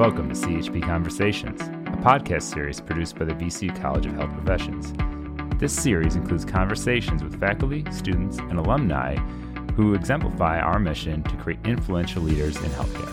[0.00, 4.94] Welcome to CHP Conversations, a podcast series produced by the VCU College of Health Professions.
[5.60, 9.16] This series includes conversations with faculty, students, and alumni
[9.74, 13.12] who exemplify our mission to create influential leaders in healthcare.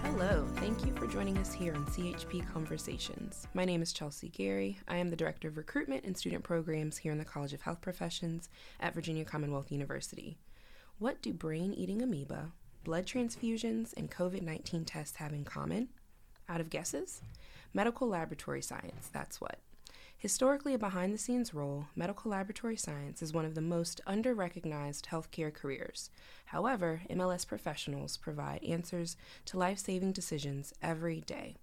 [0.00, 3.46] Hello, thank you for joining us here on CHP Conversations.
[3.52, 4.78] My name is Chelsea Gary.
[4.88, 7.82] I am the Director of Recruitment and Student Programs here in the College of Health
[7.82, 8.48] Professions
[8.80, 10.38] at Virginia Commonwealth University.
[10.98, 12.52] What do brain eating amoeba,
[12.84, 15.88] blood transfusions, and COVID 19 tests have in common?
[16.48, 17.22] Out of guesses?
[17.72, 19.58] Medical laboratory science, that's what.
[20.16, 24.34] Historically, a behind the scenes role, medical laboratory science is one of the most under
[24.34, 26.10] recognized healthcare careers.
[26.46, 31.56] However, MLS professionals provide answers to life saving decisions every day.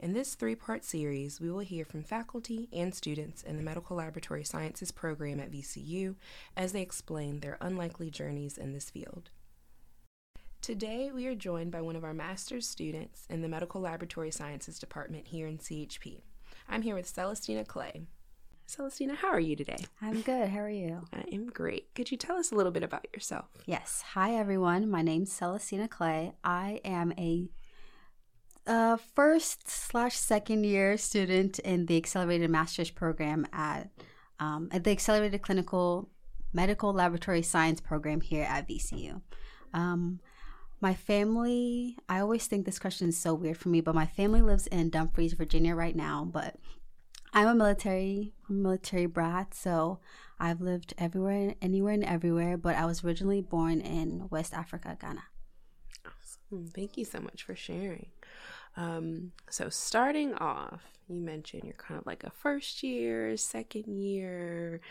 [0.00, 3.96] In this three part series, we will hear from faculty and students in the Medical
[3.96, 6.16] Laboratory Sciences program at VCU
[6.56, 9.30] as they explain their unlikely journeys in this field.
[10.64, 14.78] Today, we are joined by one of our master's students in the Medical Laboratory Sciences
[14.78, 16.22] department here in CHP.
[16.70, 18.06] I'm here with Celestina Klaye.
[18.66, 19.76] Celestina, how are you today?
[20.00, 20.48] I'm good.
[20.48, 21.02] How are you?
[21.12, 21.94] I am great.
[21.94, 23.44] Could you tell us a little bit about yourself?
[23.66, 24.02] Yes.
[24.14, 24.90] Hi, everyone.
[24.90, 26.32] My name's Celestina Klaye.
[26.42, 27.50] I am a
[28.66, 33.90] uh, first slash second year student in the accelerated master's program at,
[34.40, 36.08] um, at the accelerated clinical
[36.54, 39.20] medical laboratory science program here at VCU.
[39.74, 40.20] Um,
[40.84, 44.42] my family, I always think this question is so weird for me, but my family
[44.42, 46.28] lives in Dumfries, Virginia right now.
[46.30, 46.56] But
[47.32, 50.00] I'm a military, military brat, so
[50.38, 52.58] I've lived everywhere, anywhere and everywhere.
[52.58, 55.22] But I was originally born in West Africa, Ghana.
[56.04, 56.66] Awesome.
[56.66, 58.08] Thank you so much for sharing.
[58.76, 64.82] Um, so starting off, you mentioned you're kind of like a first year, second year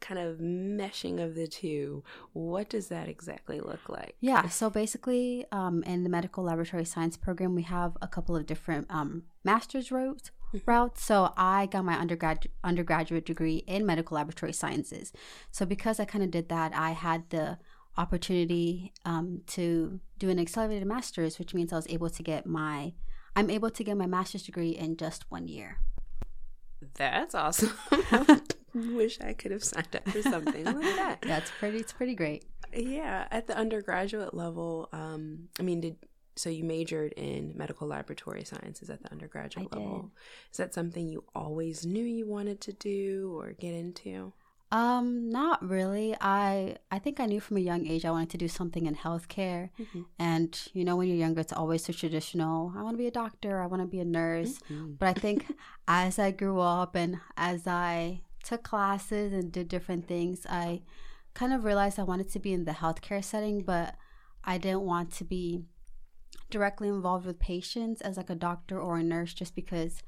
[0.00, 2.02] kind of meshing of the two.
[2.32, 4.16] What does that exactly look like?
[4.20, 8.46] Yeah, so basically, um, in the medical laboratory science program, we have a couple of
[8.46, 10.30] different um, master's routes.
[10.54, 10.70] Mm-hmm.
[10.70, 11.04] Routes.
[11.04, 15.12] So I got my undergrad undergraduate degree in medical laboratory sciences.
[15.50, 17.58] So because I kind of did that, I had the
[17.96, 22.92] opportunity um, to do an accelerated master's, which means I was able to get my
[23.36, 25.78] I'm able to get my master's degree in just one year.
[26.94, 27.72] That's awesome.
[28.96, 31.18] Wish I could have signed up for something like that.
[31.22, 31.78] That's pretty.
[31.78, 32.44] It's pretty great.
[32.72, 35.96] Yeah, at the undergraduate level, um, I mean, did
[36.36, 39.98] so you majored in medical laboratory sciences at the undergraduate I level?
[40.00, 40.10] Did.
[40.52, 44.32] Is that something you always knew you wanted to do or get into?
[44.72, 46.16] Um, not really.
[46.20, 48.96] I I think I knew from a young age I wanted to do something in
[48.96, 49.70] healthcare.
[49.78, 50.02] Mm-hmm.
[50.18, 52.72] And you know, when you're younger, it's always so traditional.
[52.76, 53.62] I want to be a doctor.
[53.62, 54.58] I want to be a nurse.
[54.70, 54.94] Mm-hmm.
[54.98, 55.46] But I think
[55.88, 60.82] as I grew up and as I took classes and did different things, I
[61.34, 63.96] kind of realized I wanted to be in the healthcare setting, but
[64.44, 65.62] I didn't want to be
[66.50, 70.02] directly involved with patients as like a doctor or a nurse, just because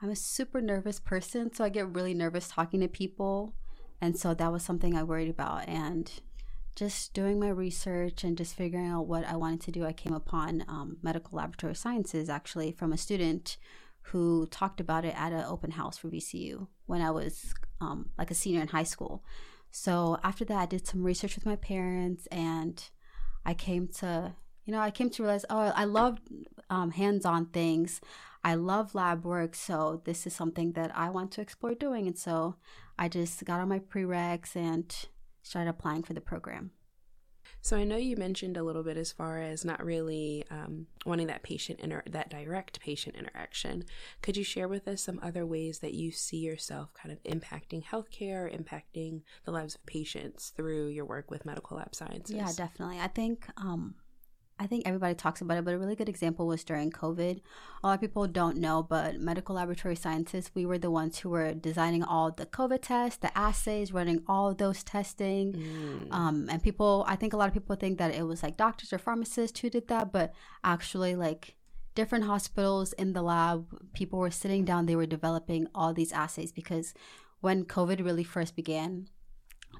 [0.00, 1.52] I'm a super nervous person.
[1.52, 3.54] So I get really nervous talking to people
[4.00, 5.68] and so that was something I worried about.
[5.68, 6.10] And
[6.76, 10.12] just doing my research and just figuring out what I wanted to do, I came
[10.12, 13.56] upon um, medical laboratory sciences actually from a student
[14.02, 18.30] who talked about it at an open house for VCU when I was um, like
[18.30, 19.24] a senior in high school.
[19.70, 22.82] So after that, I did some research with my parents and
[23.44, 24.34] I came to,
[24.64, 26.18] you know, I came to realize, oh, I love
[26.70, 28.00] um, hands on things.
[28.44, 29.54] I love lab work.
[29.54, 32.06] So this is something that I want to explore doing.
[32.06, 32.56] And so
[32.98, 34.94] I just got on my prereqs and
[35.42, 36.70] started applying for the program.
[37.60, 41.26] So I know you mentioned a little bit as far as not really um, wanting
[41.28, 43.84] that patient inter- that direct patient interaction.
[44.22, 47.84] Could you share with us some other ways that you see yourself kind of impacting
[47.84, 52.36] healthcare, impacting the lives of patients through your work with medical lab sciences?
[52.36, 53.00] Yeah, definitely.
[53.00, 53.94] I think um,
[54.60, 57.40] I think everybody talks about it, but a really good example was during COVID.
[57.82, 61.30] A lot of people don't know, but medical laboratory scientists, we were the ones who
[61.30, 65.52] were designing all the COVID tests, the assays, running all those testing.
[65.52, 66.12] Mm.
[66.12, 68.92] Um, and people, I think a lot of people think that it was like doctors
[68.92, 70.34] or pharmacists who did that, but
[70.64, 71.54] actually, like
[71.94, 76.52] different hospitals in the lab, people were sitting down, they were developing all these assays
[76.52, 76.94] because
[77.40, 79.08] when COVID really first began,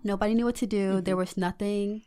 [0.04, 0.94] nobody knew what to do.
[0.94, 1.04] Mm-hmm.
[1.04, 2.02] There was nothing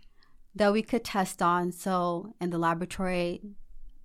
[0.56, 1.72] that we could test on.
[1.72, 3.42] So in the laboratory,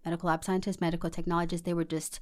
[0.04, 2.20] medical lab scientists, medical technologists, they were just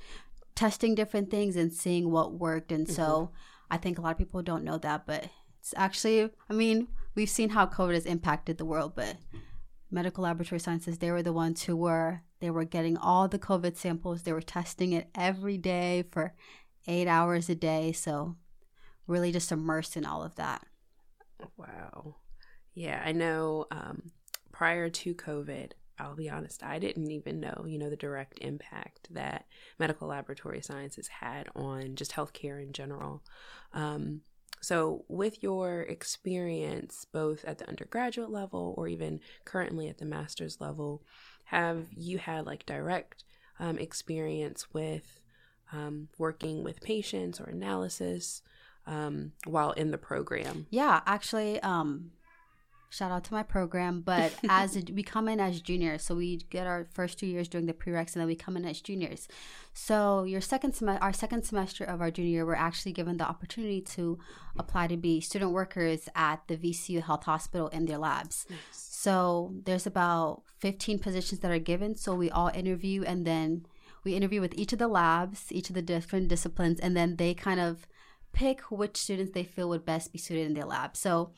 [0.54, 2.72] testing different things and seeing what worked.
[2.72, 2.94] And mm-hmm.
[2.94, 3.30] so
[3.70, 5.28] I think a lot of people don't know that, but
[5.60, 9.16] it's actually, I mean, we've seen how COVID has impacted the world, but
[9.90, 13.76] medical laboratory sciences, they were the ones who were, they were getting all the COVID
[13.76, 14.22] samples.
[14.22, 16.34] They were testing it every day for
[16.86, 17.92] eight hours a day.
[17.92, 18.36] So
[19.06, 20.66] really just immersed in all of that.
[21.56, 22.16] Wow.
[22.74, 24.10] Yeah, I know um,
[24.52, 29.08] prior to COVID, I'll be honest, I didn't even know, you know, the direct impact
[29.12, 29.46] that
[29.78, 33.22] medical laboratory sciences had on just healthcare in general.
[33.72, 34.22] Um,
[34.60, 40.60] so, with your experience both at the undergraduate level or even currently at the master's
[40.60, 41.02] level,
[41.44, 43.24] have you had like direct
[43.60, 45.20] um, experience with
[45.72, 48.42] um, working with patients or analysis
[48.86, 50.66] um, while in the program?
[50.70, 52.12] Yeah, actually, um,
[52.94, 54.00] shout out to my program.
[54.00, 57.48] But as a, we come in as juniors, so we get our first two years
[57.48, 59.28] doing the prereqs, and then we come in as juniors.
[59.72, 63.24] So your second semester, our second semester of our junior year, we're actually given the
[63.24, 64.18] opportunity to
[64.56, 68.46] apply to be student workers at the VCU Health Hospital in their labs.
[68.48, 68.58] Nice.
[68.70, 71.96] So there's about 15 positions that are given.
[71.96, 73.66] So we all interview, and then
[74.04, 77.34] we interview with each of the labs, each of the different disciplines, and then they
[77.34, 77.86] kind of
[78.32, 80.96] pick which students they feel would best be suited in their lab.
[80.96, 81.32] So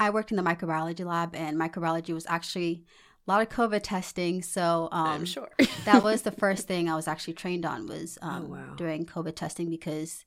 [0.00, 2.84] I worked in the microbiology lab, and microbiology was actually
[3.28, 4.40] a lot of COVID testing.
[4.40, 5.50] So um, I'm sure
[5.84, 8.74] that was the first thing I was actually trained on was oh, um, oh, wow.
[8.76, 10.24] doing COVID testing because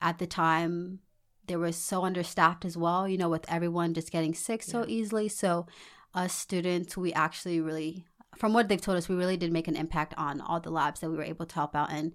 [0.00, 1.00] at the time
[1.46, 3.06] they were so understaffed as well.
[3.06, 5.28] You know, with everyone just getting sick so easily.
[5.28, 5.66] So
[6.14, 8.06] us students, we actually really,
[8.36, 11.00] from what they've told us, we really did make an impact on all the labs
[11.00, 12.14] that we were able to help out and.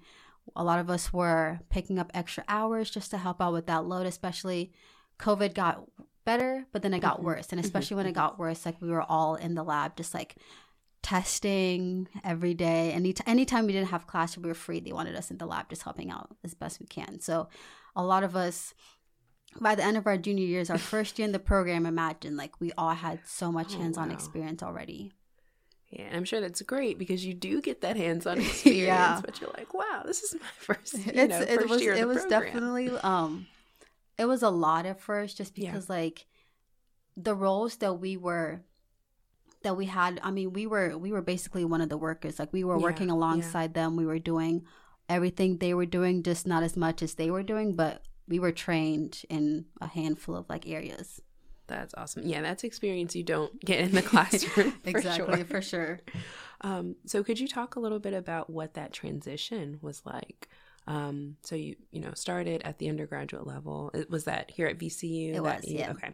[0.56, 3.86] A lot of us were picking up extra hours just to help out with that
[3.86, 4.72] load, especially
[5.20, 5.84] COVID got
[6.26, 7.28] better, but then it got mm-hmm.
[7.28, 7.48] worse.
[7.52, 8.20] And especially when it mm-hmm.
[8.20, 10.36] got worse, like we were all in the lab just like
[11.02, 12.92] testing every day.
[12.92, 15.38] Any t- anytime we didn't have class or we were free, they wanted us in
[15.38, 17.20] the lab just helping out as best we can.
[17.20, 17.48] So
[17.96, 18.74] a lot of us
[19.60, 22.60] by the end of our junior years, our first year in the program, imagine like
[22.60, 24.14] we all had so much oh, hands-on wow.
[24.14, 25.12] experience already.
[25.90, 29.22] Yeah, I'm sure that's great because you do get that hands-on experience, yeah.
[29.24, 31.94] but you're like, wow, this is my first, you it's, know, first it was, year.
[31.94, 32.44] It was program.
[32.44, 33.48] definitely um
[34.18, 35.96] it was a lot at first just because yeah.
[35.96, 36.26] like
[37.18, 38.62] the roles that we were
[39.64, 42.52] that we had i mean we were we were basically one of the workers like
[42.54, 43.84] we were yeah, working alongside yeah.
[43.84, 44.64] them we were doing
[45.10, 48.52] everything they were doing just not as much as they were doing but we were
[48.52, 51.22] trained in a handful of like areas
[51.68, 55.46] that's awesome yeah that's experience you don't get in the classroom for exactly sure.
[55.46, 56.00] for sure
[56.62, 60.48] um, so could you talk a little bit about what that transition was like
[60.88, 63.92] um, so you you know started at the undergraduate level.
[63.94, 65.34] It, was that here at VCU?
[65.34, 65.92] It was, you, yeah.
[65.92, 66.14] Okay.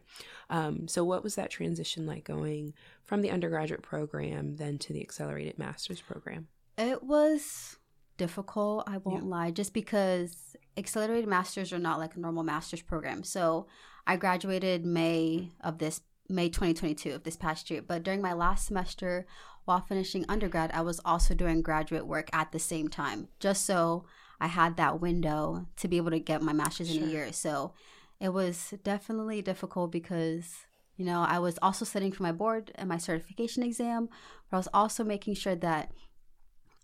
[0.49, 2.73] Um, so what was that transition like going
[3.03, 6.47] from the undergraduate program then to the accelerated master's program?
[6.77, 7.77] It was
[8.17, 8.85] difficult.
[8.87, 9.29] I won't yeah.
[9.29, 13.23] lie, just because accelerated masters are not like a normal master's program.
[13.23, 13.67] So
[14.07, 17.81] I graduated May of this May 2022 of this past year.
[17.81, 19.25] But during my last semester,
[19.65, 24.05] while finishing undergrad, I was also doing graduate work at the same time, just so
[24.41, 27.03] I had that window to be able to get my master's sure.
[27.03, 27.31] in a year.
[27.31, 27.73] So
[28.19, 30.65] it was definitely difficult because,
[30.97, 34.09] you know, I was also studying for my board and my certification exam,
[34.49, 35.91] but I was also making sure that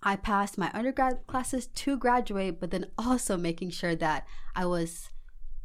[0.04, 5.10] I passed my undergrad classes to graduate, but then also making sure that I was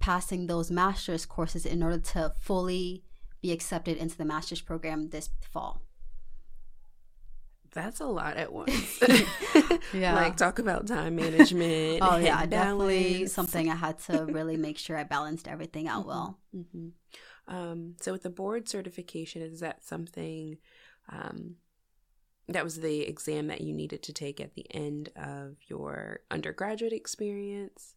[0.00, 3.04] passing those master's courses in order to fully
[3.42, 5.82] be accepted into the master's program this fall
[7.72, 9.02] that's a lot at once.
[9.92, 10.14] yeah.
[10.14, 12.00] like talk about time management.
[12.02, 16.08] oh yeah, definitely something I had to really make sure I balanced everything out mm-hmm.
[16.08, 16.38] well.
[16.54, 16.88] Mm-hmm.
[17.54, 20.58] Um, so with the board certification, is that something
[21.08, 21.56] um,
[22.48, 26.92] that was the exam that you needed to take at the end of your undergraduate
[26.92, 27.94] experience?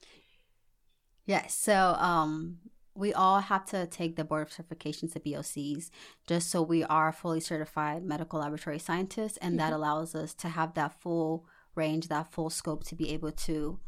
[1.25, 1.55] Yes.
[1.55, 2.57] So um,
[2.95, 5.89] we all have to take the board of certifications, the BOCs,
[6.27, 9.57] just so we are fully certified medical laboratory scientists, and mm-hmm.
[9.57, 13.79] that allows us to have that full range, that full scope to be able to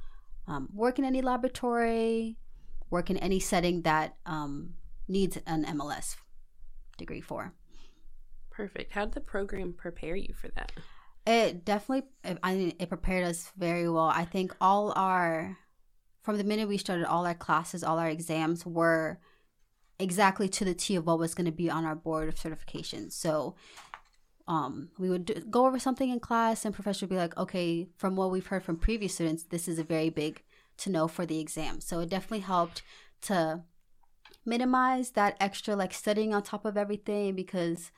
[0.47, 2.37] um, work in any laboratory,
[2.89, 4.73] work in any setting that um,
[5.07, 6.17] needs an MLS
[6.97, 7.53] degree for.
[8.51, 8.91] Perfect.
[8.91, 10.71] How did the program prepare you for that?
[11.25, 12.09] It definitely,
[12.41, 14.05] I mean, it prepared us very well.
[14.05, 15.57] I think all our
[16.27, 19.17] from the minute we started, all our classes, all our exams were
[19.97, 23.09] exactly to the T of what was going to be on our board of certification.
[23.09, 23.55] So
[24.45, 27.87] um, we would do, go over something in class, and professor would be like, okay,
[27.95, 30.43] from what we've heard from previous students, this is a very big
[30.79, 31.79] to know for the exam.
[31.79, 32.81] So it definitely helped
[33.21, 33.61] to
[34.45, 37.89] minimize that extra like studying on top of everything because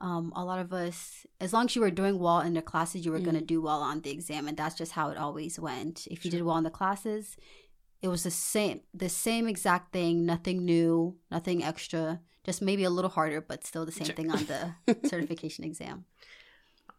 [0.00, 3.06] um, a lot of us, as long as you were doing well in the classes,
[3.06, 3.24] you were mm.
[3.24, 4.48] going to do well on the exam.
[4.48, 6.06] And that's just how it always went.
[6.10, 7.38] If you did well in the classes,
[8.02, 12.90] it was the same the same exact thing nothing new nothing extra just maybe a
[12.90, 14.14] little harder but still the same sure.
[14.14, 16.04] thing on the certification exam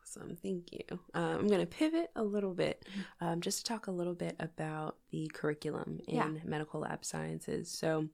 [0.01, 2.85] awesome thank you um, i'm going to pivot a little bit
[3.19, 6.29] um, just to talk a little bit about the curriculum in yeah.
[6.43, 8.07] medical lab sciences so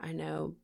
[0.00, 0.54] i know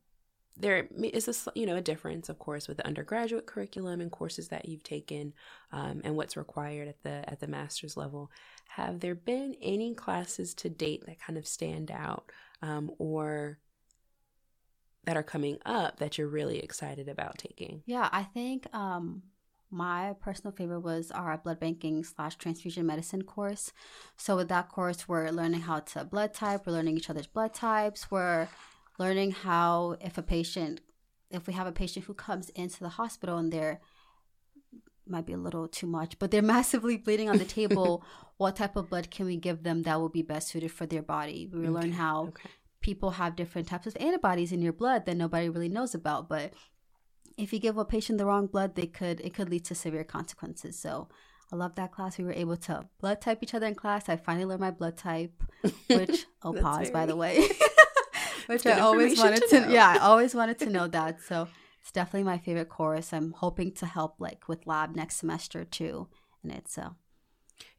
[0.57, 4.49] there is a you know a difference, of course, with the undergraduate curriculum and courses
[4.49, 5.33] that you've taken,
[5.71, 8.31] um, and what's required at the at the master's level.
[8.69, 12.31] Have there been any classes to date that kind of stand out,
[12.61, 13.59] um, or
[15.05, 17.81] that are coming up that you're really excited about taking?
[17.85, 19.23] Yeah, I think um,
[19.71, 23.71] my personal favorite was our blood banking slash transfusion medicine course.
[24.17, 26.67] So with that course, we're learning how to blood type.
[26.67, 28.11] We're learning each other's blood types.
[28.11, 28.49] We're
[28.99, 30.81] learning how if a patient,
[31.29, 33.79] if we have a patient who comes into the hospital and they're
[35.07, 38.03] might be a little too much, but they're massively bleeding on the table.
[38.37, 41.01] what type of blood can we give them that will be best suited for their
[41.01, 41.47] body?
[41.51, 41.69] We okay.
[41.69, 42.49] learn how okay.
[42.81, 46.53] people have different types of antibodies in your blood that nobody really knows about, but
[47.37, 50.03] if you give a patient the wrong blood, they could it could lead to severe
[50.03, 50.77] consequences.
[50.77, 51.07] So
[51.51, 52.17] I love that class.
[52.17, 54.09] We were able to blood type each other in class.
[54.09, 55.43] I finally learned my blood type,
[55.87, 56.91] which oh pause very...
[56.91, 57.47] by the way,
[58.51, 61.21] which I always wanted to, to yeah I always wanted to know that.
[61.21, 61.47] So
[61.81, 63.13] it's definitely my favorite course.
[63.13, 66.07] I'm hoping to help like with lab next semester too,
[66.43, 66.95] and it's so.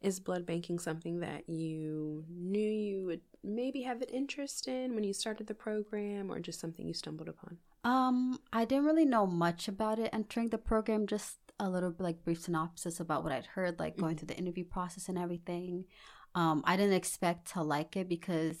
[0.01, 5.03] Is blood banking something that you knew you would maybe have an interest in when
[5.03, 7.57] you started the program, or just something you stumbled upon?
[7.83, 12.23] Um, I didn't really know much about it entering the program, just a little like
[12.23, 14.25] brief synopsis about what I'd heard, like going mm-hmm.
[14.25, 15.85] through the interview process and everything.
[16.35, 18.57] Um, I didn't expect to like it because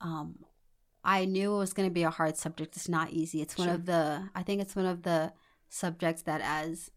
[0.00, 0.36] um,
[1.06, 2.76] I knew it was going to be a hard subject.
[2.76, 3.40] It's not easy.
[3.40, 3.74] It's one sure.
[3.76, 5.32] of the, I think it's one of the
[5.68, 6.90] subjects that as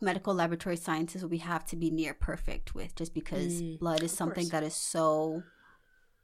[0.00, 4.12] medical laboratory scientists we have to be near perfect with just because mm, blood is
[4.12, 4.52] something course.
[4.52, 5.42] that is so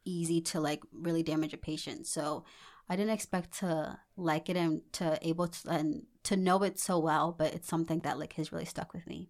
[0.05, 2.07] easy to like really damage a patient.
[2.07, 2.45] So
[2.89, 6.99] I didn't expect to like it and to able to and to know it so
[6.99, 9.29] well, but it's something that like has really stuck with me.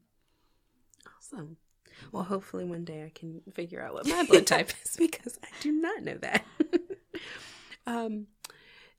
[1.17, 1.57] Awesome.
[2.13, 5.49] Well, hopefully one day I can figure out what my blood type is because I
[5.61, 6.45] do not know that.
[7.87, 8.27] um,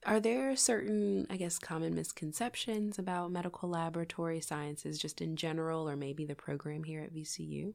[0.06, 5.96] are there certain, I guess, common misconceptions about medical laboratory sciences just in general, or
[5.96, 7.72] maybe the program here at VCU?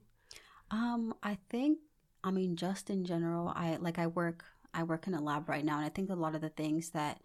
[0.71, 1.79] Um, I think,
[2.23, 5.65] I mean, just in general, I like I work I work in a lab right
[5.65, 7.19] now, and I think a lot of the things that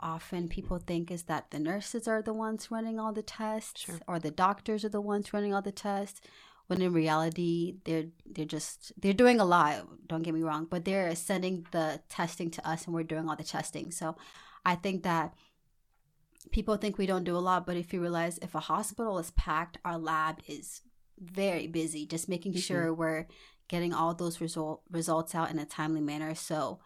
[0.00, 4.00] often people think is that the nurses are the ones running all the tests sure.
[4.08, 6.20] or the doctors are the ones running all the tests
[6.66, 10.84] when in reality they're they're just they're doing a lot don't get me wrong but
[10.84, 14.16] they're sending the testing to us and we're doing all the testing so
[14.64, 15.34] i think that
[16.52, 19.30] people think we don't do a lot but if you realize if a hospital is
[19.32, 20.82] packed our lab is
[21.20, 22.60] very busy just making mm-hmm.
[22.60, 23.26] sure we're
[23.68, 26.34] getting all those result, results out in a timely manner.
[26.34, 26.80] So,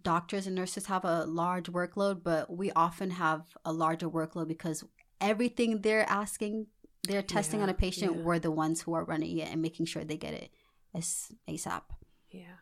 [0.00, 4.84] doctors and nurses have a large workload, but we often have a larger workload because
[5.20, 6.66] everything they're asking,
[7.04, 8.22] they're testing yeah, on a patient, yeah.
[8.22, 10.50] we're the ones who are running it and making sure they get it
[10.94, 11.82] as ASAP.
[12.30, 12.58] Yeah.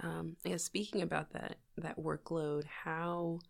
[0.00, 0.56] Um, yeah.
[0.56, 3.40] Speaking about that that workload, how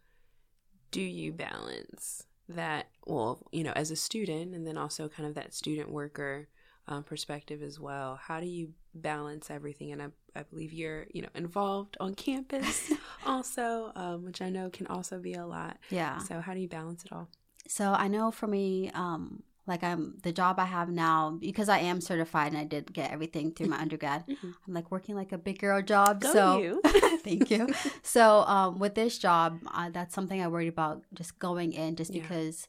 [0.91, 2.87] do you balance that?
[3.07, 6.49] Well, you know, as a student, and then also kind of that student worker
[6.89, 8.19] um, perspective as well.
[8.21, 9.93] How do you balance everything?
[9.93, 12.93] And I, I believe you're, you know, involved on campus
[13.27, 15.79] also, um, which I know can also be a lot.
[15.91, 16.19] Yeah.
[16.19, 17.29] So how do you balance it all?
[17.69, 21.79] So I know for me, um, like I'm the job I have now because I
[21.79, 24.27] am certified and I did get everything through my undergrad.
[24.27, 24.51] Mm-hmm.
[24.67, 26.21] I'm like working like a big girl job.
[26.21, 26.81] Go so you.
[27.25, 27.69] thank you.
[28.03, 32.13] So um, with this job, uh, that's something I worried about just going in, just
[32.13, 32.23] yeah.
[32.23, 32.67] because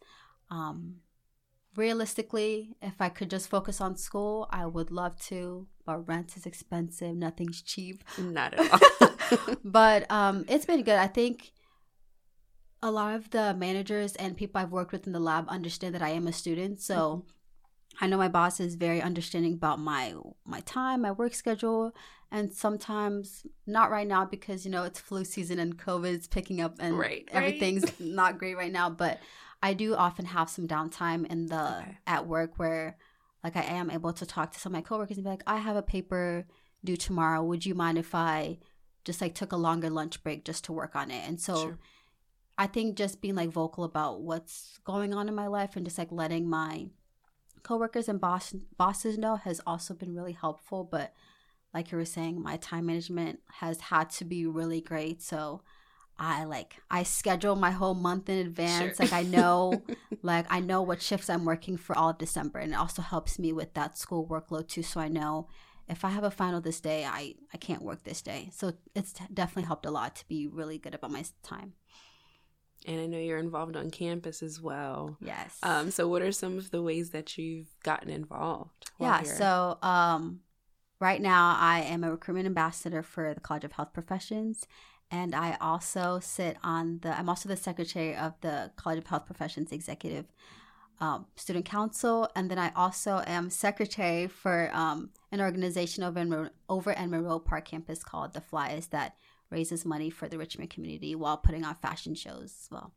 [0.50, 0.98] um,
[1.76, 5.68] realistically, if I could just focus on school, I would love to.
[5.86, 7.16] But rent is expensive.
[7.16, 8.04] Nothing's cheap.
[8.18, 9.56] Not at all.
[9.64, 10.96] but um, it's been good.
[10.96, 11.52] I think
[12.84, 16.02] a lot of the managers and people I've worked with in the lab understand that
[16.02, 16.82] I am a student.
[16.82, 18.04] So mm-hmm.
[18.04, 20.14] I know my boss is very understanding about my
[20.46, 21.96] my time, my work schedule,
[22.30, 26.76] and sometimes not right now because you know it's flu season and COVID's picking up
[26.80, 28.00] and right, everything's right.
[28.02, 28.90] not great right now.
[28.90, 29.20] But
[29.62, 31.98] I do often have some downtime in the okay.
[32.06, 32.98] at work where
[33.46, 35.58] like I am able to talk to some of my coworkers and be like, I
[35.58, 36.46] have a paper
[36.84, 37.42] due tomorrow.
[37.44, 38.58] Would you mind if I
[39.06, 41.26] just like took a longer lunch break just to work on it?
[41.26, 41.80] And so sure.
[42.58, 45.98] I think just being like vocal about what's going on in my life and just
[45.98, 46.88] like letting my
[47.64, 50.84] coworkers and boss bosses know has also been really helpful.
[50.84, 51.14] But
[51.74, 55.22] like you were saying, my time management has had to be really great.
[55.22, 55.62] So
[56.18, 58.98] I like I schedule my whole month in advance.
[58.98, 59.06] Sure.
[59.06, 59.82] Like I know
[60.22, 63.40] like I know what shifts I'm working for all of December and it also helps
[63.40, 65.48] me with that school workload too so I know
[65.88, 68.50] if I have a final this day, I I can't work this day.
[68.54, 71.74] So it's definitely helped a lot to be really good about my time.
[72.88, 75.18] And I know you're involved on campus as well.
[75.22, 75.58] Yes.
[75.64, 78.92] Um so what are some of the ways that you've gotten involved?
[79.00, 79.36] Yeah, here?
[79.36, 80.42] so um
[81.00, 84.66] right now I am a recruitment ambassador for the College of Health Professions
[85.14, 87.16] and I also sit on the.
[87.16, 90.26] I'm also the secretary of the College of Health Professions Executive
[91.00, 96.50] um, Student Council, and then I also am secretary for um, an organization over in
[96.68, 99.16] over in Monroe Park campus called the Flyers that
[99.54, 102.92] raises money for the Richmond community while putting on fashion shows as well.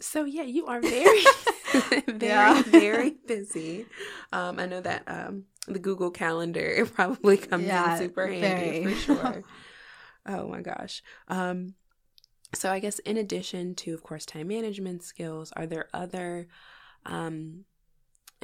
[0.00, 1.24] So yeah, you are very,
[2.06, 2.62] very, yeah.
[2.62, 3.86] very busy.
[4.32, 8.94] Um, I know that um, the Google Calendar probably comes yeah, in super handy very.
[8.94, 9.44] for sure.
[10.26, 11.02] oh my gosh.
[11.28, 11.74] Um,
[12.52, 16.48] so I guess in addition to, of course, time management skills, are there other,
[17.06, 17.64] um,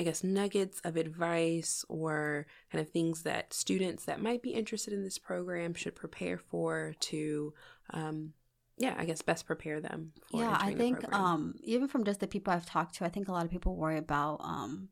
[0.01, 4.95] I guess, nuggets of advice or kind of things that students that might be interested
[4.95, 7.53] in this program should prepare for to
[7.91, 8.33] um,
[8.79, 10.13] yeah, I guess best prepare them.
[10.33, 13.33] yeah, I think um, even from just the people I've talked to, I think a
[13.33, 14.89] lot of people worry about um,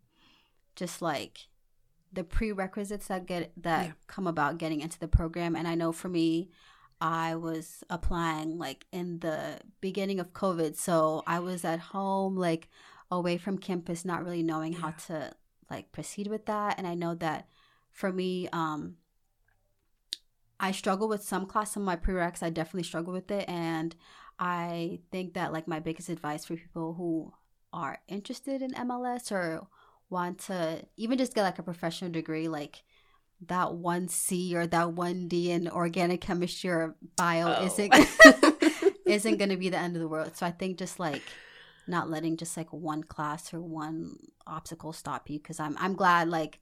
[0.76, 1.38] just like
[2.12, 3.92] the prerequisites that get that yeah.
[4.08, 5.56] come about getting into the program.
[5.56, 6.50] And I know for me,
[7.00, 12.68] I was applying like in the beginning of COVID, so I was at home, like
[13.10, 14.80] away from campus, not really knowing yeah.
[14.80, 15.32] how to
[15.70, 16.78] like proceed with that.
[16.78, 17.48] And I know that
[17.90, 18.96] for me, um,
[20.60, 22.42] I struggle with some class, some of my prereqs.
[22.42, 23.94] I definitely struggle with it, and
[24.38, 27.32] I think that like my biggest advice for people who
[27.72, 29.66] are interested in MLS or
[30.10, 32.82] want to even just get like a professional degree, like
[33.46, 37.66] that one C or that one D in organic chemistry or bio oh.
[37.66, 37.94] isn't
[39.06, 40.36] isn't going to be the end of the world.
[40.36, 41.22] So I think just like
[41.88, 44.16] not letting just like one class or one
[44.46, 46.60] obstacle stop you because I'm I'm glad like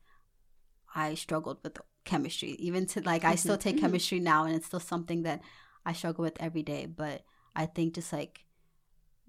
[0.95, 3.85] I struggled with chemistry even to like i still take mm-hmm.
[3.85, 5.43] chemistry now and it's still something that
[5.85, 7.23] i struggle with every day but
[7.55, 8.47] i think just like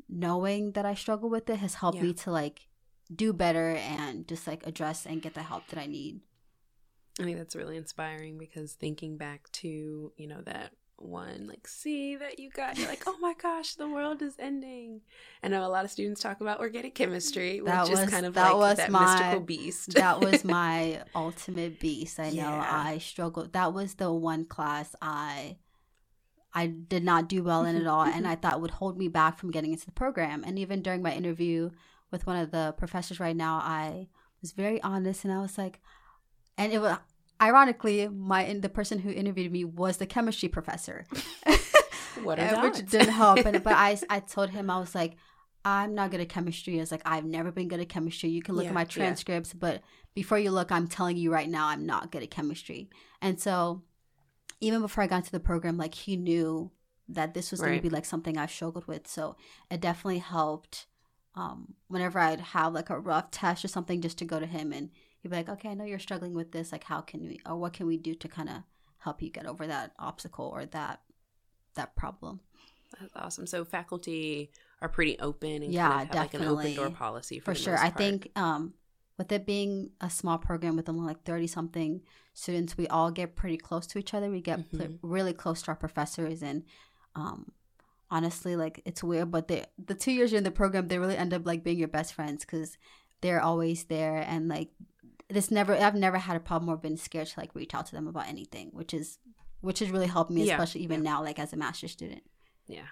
[0.07, 2.03] knowing that i struggle with it has helped yeah.
[2.03, 2.61] me to like
[3.13, 6.21] do better and just like address and get the help that i need
[7.19, 12.15] i think that's really inspiring because thinking back to you know that one like see
[12.15, 15.01] that you got you're like oh my gosh the world is ending.
[15.43, 18.25] I know a lot of students talk about organic chemistry which that was, is kind
[18.25, 19.93] of that like was that my, mystical beast.
[19.93, 22.19] that was my ultimate beast.
[22.19, 22.69] I know yeah.
[22.71, 25.57] i struggled that was the one class i
[26.53, 28.27] i did not do well in at mm-hmm, all and mm-hmm.
[28.27, 30.43] i thought would hold me back from getting into the program.
[30.45, 31.69] And even during my interview
[32.11, 34.07] with one of the professors right now i
[34.41, 35.79] was very honest and i was like
[36.57, 36.97] and it was
[37.41, 41.05] ironically, my the person who interviewed me was the chemistry professor.
[42.23, 43.45] what is Which didn't help.
[43.45, 45.15] And, but I, I told him I was like,
[45.65, 46.77] I'm not good at chemistry.
[46.77, 48.29] I was like, I've never been good at chemistry.
[48.29, 49.59] You can look yeah, at my transcripts, yeah.
[49.59, 49.81] but
[50.13, 52.89] before you look, I'm telling you right now, I'm not good at chemistry.
[53.21, 53.83] And so,
[54.61, 56.71] even before I got into the program, like he knew
[57.09, 57.67] that this was right.
[57.67, 59.07] going to be like something I struggled with.
[59.07, 59.35] So
[59.69, 60.87] it definitely helped.
[61.35, 64.73] Um, whenever I'd have like a rough test or something, just to go to him
[64.73, 64.89] and
[65.27, 66.71] he'd be like, okay, I know you're struggling with this.
[66.71, 68.55] Like, how can we, or what can we do to kind of
[68.99, 71.01] help you get over that obstacle or that
[71.75, 72.39] that problem?
[72.99, 73.47] That's awesome.
[73.47, 76.47] So faculty are pretty open and yeah, kind of definitely.
[76.47, 77.77] like an open door policy for, for sure.
[77.77, 78.73] I think um,
[79.17, 82.01] with it being a small program with only like 30 something
[82.33, 84.29] students, we all get pretty close to each other.
[84.29, 84.77] We get mm-hmm.
[84.77, 86.63] pl- really close to our professors and
[87.15, 87.51] um,
[88.09, 91.17] honestly like it's weird but the the two years you're in the program they really
[91.17, 92.77] end up like being your best friends because
[93.21, 94.69] they're always there and like
[95.29, 97.91] this never I've never had a problem or been scared to like reach out to
[97.91, 99.19] them about anything, which is
[99.61, 100.53] which has really helped me, yeah.
[100.53, 101.11] especially even yeah.
[101.11, 102.23] now, like as a master's student.
[102.67, 102.87] Yeah.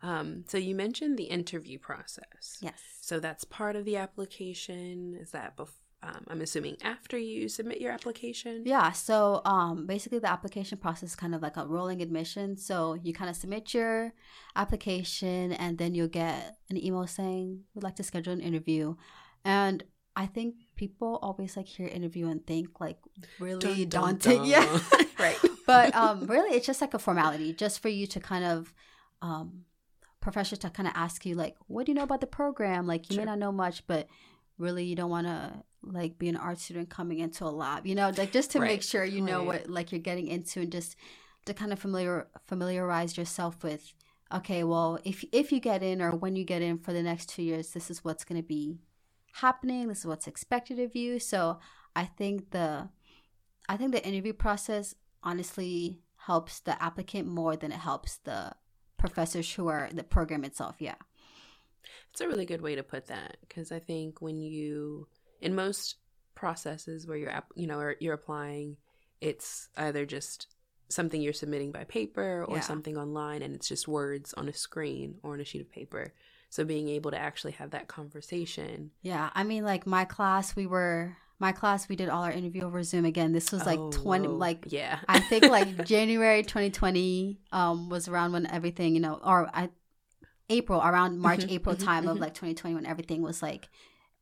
[0.00, 2.58] Um, so you mentioned the interview process.
[2.60, 2.80] Yes.
[3.00, 5.16] So that's part of the application.
[5.20, 5.74] Is that before?
[6.00, 8.62] Um, I'm assuming after you submit your application.
[8.64, 8.92] Yeah.
[8.92, 12.56] So um, basically, the application process is kind of like a rolling admission.
[12.56, 14.12] So you kind of submit your
[14.54, 18.94] application, and then you'll get an email saying we'd like to schedule an interview.
[19.44, 19.82] And
[20.14, 22.96] I think people always like hear interview and think like
[23.38, 24.38] really dun, daunting.
[24.38, 24.46] Dun, dun.
[24.46, 24.80] Yeah.
[25.18, 25.36] right.
[25.66, 28.72] but um really it's just like a formality just for you to kind of
[29.20, 29.64] um
[30.20, 32.86] professor to kind of ask you like what do you know about the program?
[32.86, 33.24] Like you sure.
[33.24, 34.08] may not know much, but
[34.56, 37.94] really you don't want to like be an art student coming into a lab, you
[37.94, 38.68] know, like just to right.
[38.68, 39.46] make sure you know right.
[39.46, 40.96] what like you're getting into and just
[41.44, 43.92] to kind of familiar familiarize yourself with
[44.32, 47.30] okay, well, if if you get in or when you get in for the next
[47.30, 48.78] 2 years, this is what's going to be
[49.32, 49.88] happening.
[49.88, 51.18] This is what's expected of you.
[51.18, 51.58] So
[51.96, 52.88] i think the
[53.68, 58.52] i think the interview process honestly helps the applicant more than it helps the
[58.98, 60.76] professors who are the program itself.
[60.78, 60.96] Yeah.
[62.10, 65.08] It's a really good way to put that because i think when you
[65.40, 65.96] in most
[66.34, 68.76] processes where you're you know you're applying
[69.20, 70.46] it's either just
[70.88, 72.62] something you're submitting by paper or yeah.
[72.62, 76.12] something online and it's just words on a screen or on a sheet of paper
[76.50, 78.90] so being able to actually have that conversation.
[79.02, 79.30] Yeah.
[79.34, 82.82] I mean, like my class, we were my class we did all our interview over
[82.82, 84.98] zoom again this was like Oh, 20 like yeah.
[85.08, 89.70] i think like january 2020 um was around when everything you know or i
[90.50, 92.22] april around march Mhm, april mhm, time of mhm.
[92.22, 93.68] like 2020 when everything was like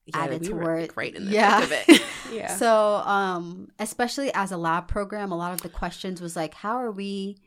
[0.05, 1.63] yeah, added we to were like, right in the Yeah.
[1.63, 2.03] of it.
[2.33, 2.55] yeah.
[2.55, 6.77] So, um, especially as a lab program, a lot of the questions was like, how
[6.77, 7.39] are we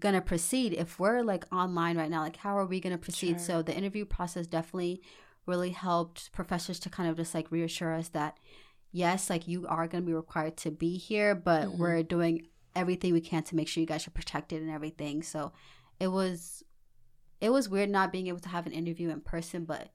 [0.00, 2.22] gonna proceed if we're like online right now?
[2.22, 3.32] Like, how are we gonna proceed?
[3.36, 3.38] Sure.
[3.38, 5.02] So the interview process definitely
[5.46, 8.38] really helped professors to kind of just like reassure us that
[8.92, 11.78] yes, like you are gonna be required to be here, but Mhm.
[11.78, 15.22] we're doing everything we can to make sure you guys are protected and everything.
[15.22, 15.52] So
[15.98, 16.64] it was
[17.40, 19.90] it was weird not being able to have an interview in person, but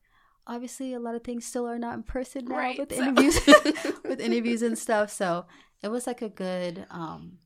[0.47, 3.39] obviously a lot of things still are not in person now Right, with so- interviews
[4.03, 5.09] with interviews and stuff.
[5.11, 5.45] So
[5.83, 7.37] it was like a good um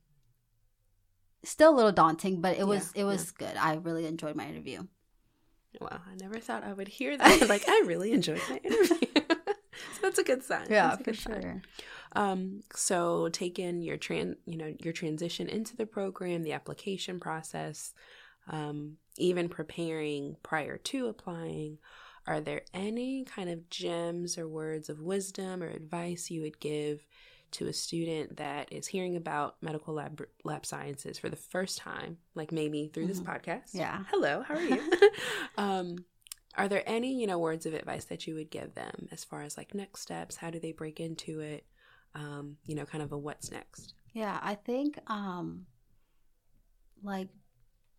[1.43, 3.55] still a little daunting, but it was Yeah, it was good.
[3.57, 4.83] I really enjoyed my interview.
[5.79, 7.47] Wow, I never thought I would hear that.
[7.49, 9.07] like, I really enjoyed my interview.
[9.15, 10.65] so that's a good sign.
[10.67, 11.41] That's for sure.
[11.41, 11.61] sign.
[12.13, 17.93] Um, so taking your tran, you know, your transition into the program, the application process,
[18.47, 21.77] um, even preparing prior to applying,
[22.25, 27.05] are there any kind of gems or words of wisdom or advice you would give
[27.51, 32.17] to a student that is hearing about medical lab lab sciences for the first time,
[32.35, 33.25] like maybe through this Mhm.
[33.25, 33.73] podcast?
[33.73, 34.03] Yeah.
[34.09, 34.81] Hello, how are you?
[35.57, 35.95] um,
[36.55, 39.41] are there any, you know, words of advice that you would give them as far
[39.43, 40.35] as like next steps?
[40.35, 41.65] How do they break into it?
[42.15, 43.93] Um, you know, kind of a what's next.
[44.13, 45.65] Yeah, I think um
[47.03, 47.29] like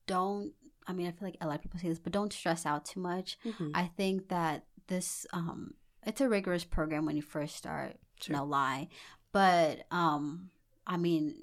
[0.06, 0.52] don't
[0.86, 2.84] I mean I feel like a lot of people say this, but don't stress out
[2.84, 3.38] too much.
[3.44, 3.70] Mm-hmm.
[3.74, 8.36] I think that this um it's a rigorous program when you first start, Sure.
[8.36, 8.88] no lie.
[9.32, 10.50] But um
[10.86, 11.34] I mean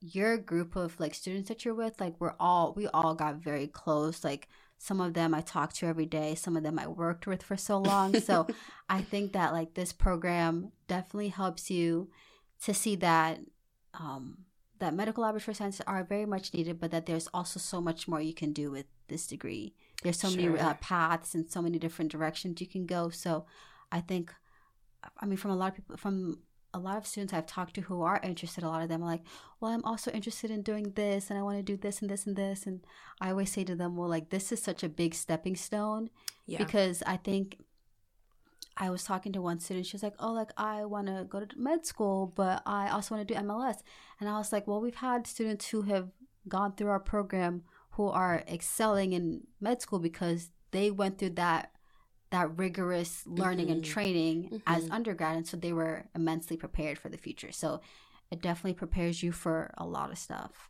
[0.00, 3.66] your group of like students that you're with, like we're all we all got very
[3.66, 4.22] close.
[4.22, 7.42] Like some of them I talk to every day, some of them I worked with
[7.42, 8.20] for so long.
[8.20, 8.46] So
[8.88, 12.10] I think that like this program definitely helps you
[12.62, 13.40] to see that
[13.94, 14.44] um,
[14.78, 18.20] that medical laboratory sciences are very much needed, but that there's also so much more
[18.20, 19.74] you can do with this degree.
[20.02, 23.08] There's so many uh, paths and so many different directions you can go.
[23.08, 23.46] So
[23.92, 24.34] I think,
[25.18, 26.40] I mean, from a lot of people, from
[26.74, 29.06] a lot of students I've talked to who are interested, a lot of them are
[29.06, 29.22] like,
[29.60, 32.26] well, I'm also interested in doing this and I want to do this and this
[32.26, 32.66] and this.
[32.66, 32.84] And
[33.20, 36.10] I always say to them, well, like, this is such a big stepping stone
[36.46, 36.58] yeah.
[36.58, 37.58] because I think
[38.76, 39.86] I was talking to one student.
[39.86, 43.14] She was like, "Oh, like I want to go to med school, but I also
[43.14, 43.76] want to do MLS."
[44.18, 46.10] And I was like, "Well, we've had students who have
[46.48, 51.70] gone through our program who are excelling in med school because they went through that
[52.34, 53.92] that rigorous learning and Mhm.
[53.94, 54.92] training as Mhm.
[54.92, 57.52] undergrad, and so they were immensely prepared for the future.
[57.52, 57.80] So
[58.30, 60.68] it definitely prepares you for a lot of stuff.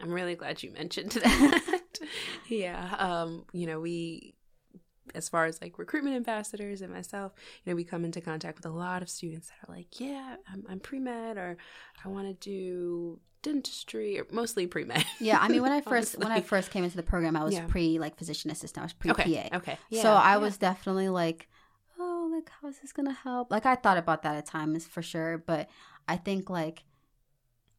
[0.00, 1.98] I'm really glad you mentioned that.
[2.48, 2.94] yeah.
[2.98, 4.34] Um, you know, we
[5.14, 7.32] as far as like recruitment ambassadors and myself,
[7.64, 10.36] you know, we come into contact with a lot of students that are like, yeah,
[10.52, 11.56] I'm, I'm pre med or
[12.04, 15.04] I want to do dentistry or mostly pre med.
[15.20, 17.54] Yeah, I mean, when I first when I first came into the program, I was
[17.54, 17.66] Yeah.
[17.66, 18.82] pre like physician assistant.
[18.82, 19.22] I was pre PA.
[19.22, 19.48] Okay.
[19.52, 19.78] Okay.
[19.90, 20.36] Yeah, so I yeah.
[20.38, 21.48] was definitely like,
[21.98, 23.50] oh, like how is this gonna help?
[23.50, 25.68] Like I thought about that at times for sure, but
[26.06, 26.84] I think like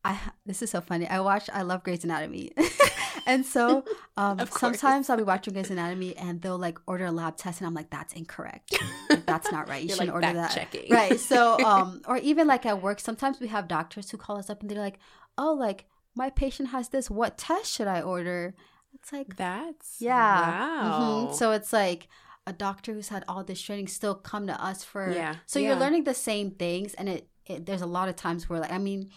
[0.04, 1.08] I this is so funny.
[1.08, 2.52] I watch I love Grey's Anatomy.
[3.26, 3.84] and so
[4.18, 7.68] um sometimes I'll be watching Grey's Anatomy and they'll like order a lab test and
[7.68, 8.78] I'm like, that's incorrect.
[9.10, 9.84] Like, that's not right.
[9.84, 10.54] You shouldn't like, order that.
[10.54, 10.92] fact-checking.
[10.92, 11.20] Right.
[11.20, 14.62] So um or even like at work, sometimes we have doctors who call us up
[14.62, 15.00] and they're like,
[15.38, 15.86] Oh, like
[16.16, 18.56] my patient has this, what test should I order?
[18.94, 20.50] It's like That's yeah.
[20.50, 21.28] Wow.
[21.30, 21.36] Mhm.
[21.36, 22.08] So it's like
[22.48, 25.76] a doctor who's had all this training still come to us for Yeah, So you're
[25.76, 28.80] learning the same things, and it, it there's a lot of times where like I
[28.80, 29.12] mean,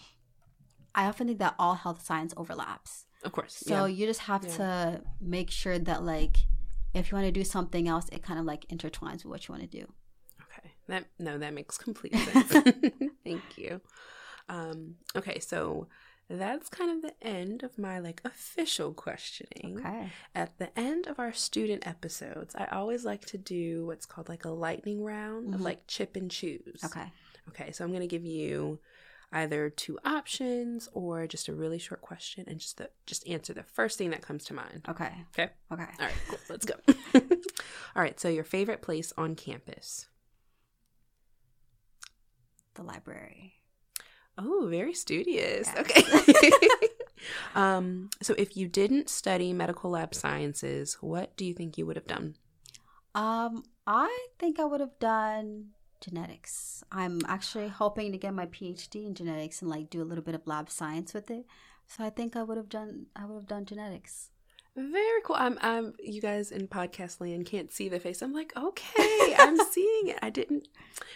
[0.95, 3.05] I often think that all health science overlaps.
[3.23, 3.55] of course.
[3.55, 3.95] So yeah.
[3.95, 4.57] you just have Yeah.
[4.57, 6.37] to make sure that like
[6.93, 9.53] if you want to do something else, it kind of like intertwines with what you
[9.53, 9.85] want to do.
[10.43, 10.71] Okay.
[10.87, 12.51] That no, that makes complete sense.
[13.23, 13.81] Thank you.
[14.49, 15.87] Um, okay, so
[16.29, 19.79] that's kind of the end of my like official questioning.
[19.79, 20.11] Okay.
[20.35, 24.45] At the end of our student episodes, I always like to do what's called like
[24.45, 25.63] a lightning round of Mhm.
[25.63, 26.81] like chip and choose.
[26.83, 27.11] Okay.
[27.49, 28.79] Okay, so I'm gonna give you
[29.33, 33.63] either two options or just a really short question and just the just answer the
[33.63, 34.85] first thing that comes to mind.
[34.87, 35.11] Okay.
[35.37, 35.51] Okay.
[35.71, 35.83] Okay.
[35.99, 36.39] All right, cool.
[36.49, 36.75] Let's go.
[37.95, 40.07] All right, so your favorite place on campus.
[42.75, 43.55] The library.
[44.37, 45.67] Oh, very studious.
[45.67, 45.77] Yes.
[45.77, 46.51] Okay.
[47.55, 51.95] um, so if you didn't study medical lab sciences, what do you think you would
[51.95, 52.35] have done?
[53.15, 55.67] Um, I think I would have done
[56.03, 56.83] genetics.
[56.91, 60.35] I'm actually hoping to get my PhD in genetics and like do a little bit
[60.35, 61.45] of lab science with it.
[61.87, 64.29] So I think I would have done I would have done genetics.
[64.75, 65.35] Very cool.
[65.37, 68.23] I'm, I'm, you guys in podcast land can't see the face.
[68.23, 70.17] I'm like, okay, I'm seeing it.
[70.23, 70.67] I didn't,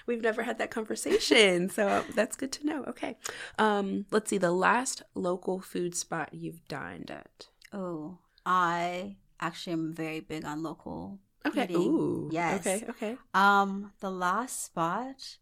[0.05, 1.67] we've never had that conversation.
[1.69, 2.83] So that's good to know.
[2.83, 3.17] Okay.
[3.57, 7.47] Um, let's see, the last local food spot you've dined at.
[7.73, 11.17] Oh, I actually am very big on local.
[11.47, 11.63] Okay.
[11.65, 11.77] eating.
[11.77, 12.29] Ooh.
[12.31, 12.59] Yes.
[12.65, 12.85] Okay.
[12.89, 13.17] Okay.
[13.33, 15.37] Um, the last spot,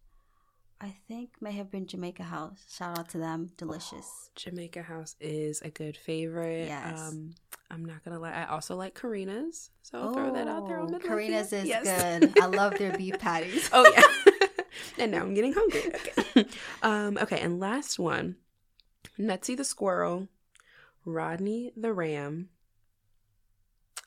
[0.82, 2.60] I think may have been Jamaica House.
[2.76, 3.52] Shout out to them.
[3.58, 4.30] Delicious.
[4.36, 6.68] Jamaica House is a good favorite.
[6.68, 7.00] Yes.
[7.00, 7.32] Um,
[7.72, 8.32] I'm not gonna lie.
[8.34, 11.00] I also like Carena's, so I'll throw that out there on Oh.
[11.00, 11.84] Carena's is Yes.
[12.20, 12.39] good.
[12.39, 13.70] I love their beef patties.
[13.74, 14.04] oh yeah.
[15.00, 15.82] and now I'm getting hungry.
[16.36, 16.46] Okay.
[16.84, 18.36] um, okay, and last one.
[19.18, 20.28] Nutzy the squirrel,
[21.06, 22.50] Rodney the ram.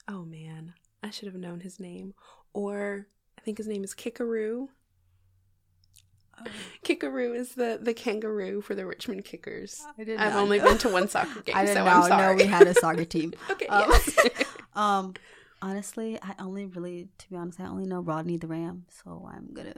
[0.07, 2.15] Oh man, I should have known his name.
[2.53, 3.07] Or
[3.39, 4.69] I think his name is Kickaroo.
[6.85, 9.85] Kickaroo is the the kangaroo for the Richmond Kickers.
[9.99, 10.65] I did I've only know.
[10.67, 12.37] been to one soccer game, I did so not I'm know sorry.
[12.37, 13.35] we had a soccer team.
[13.51, 14.17] okay, Um, yes.
[14.77, 15.15] Um,
[15.61, 19.53] honestly, I only really, to be honest, I only know Rodney the Ram, so I'm
[19.53, 19.75] gonna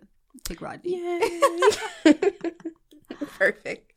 [0.47, 0.97] pick Rodney.
[2.05, 2.13] Yay!
[3.39, 3.90] Perfect.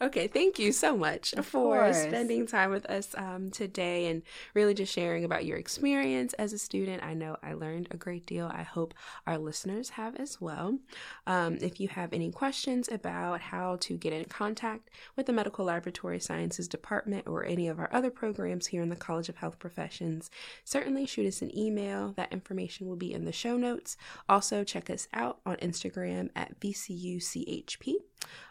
[0.00, 2.02] Okay, thank you so much Of for course.
[2.02, 4.22] spending time with us um, today and
[4.54, 7.02] really just sharing about your experience as a student.
[7.02, 8.50] I know I learned a great deal.
[8.52, 8.94] I hope
[9.26, 10.78] our listeners have as well.
[11.26, 15.64] Um, if you have any questions about how to get in contact with the Medical
[15.64, 19.58] Laboratory Sciences Department or any of our other programs here in the College of Health
[19.58, 20.30] Professions,
[20.64, 22.12] certainly shoot us an email.
[22.16, 23.96] That information will be in the show notes.
[24.28, 27.94] Also, check us out on Instagram at VCUCHP.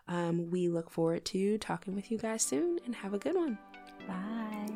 [0.07, 3.57] Um, we look forward to talking with you guys soon and have a good one.
[4.07, 4.67] Bye.